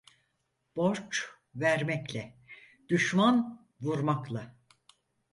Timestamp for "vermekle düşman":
1.55-3.67